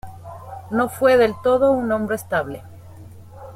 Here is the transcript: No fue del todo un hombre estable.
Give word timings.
No 0.71 0.89
fue 0.89 1.15
del 1.15 1.35
todo 1.43 1.69
un 1.73 1.91
hombre 1.91 2.15
estable. 2.15 2.63